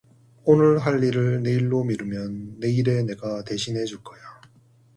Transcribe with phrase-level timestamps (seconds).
[0.45, 4.19] 오늘 할 일을 내일로 미루면 내일의 내가 대신해 줄 거야.